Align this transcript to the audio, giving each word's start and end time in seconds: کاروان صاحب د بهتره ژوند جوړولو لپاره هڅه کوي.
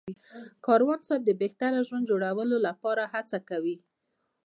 کاروان 0.65 0.99
صاحب 1.07 1.21
د 1.25 1.31
بهتره 1.41 1.79
ژوند 1.87 2.09
جوړولو 2.11 2.57
لپاره 2.67 3.03
هڅه 3.13 3.37
کوي. 3.49 3.75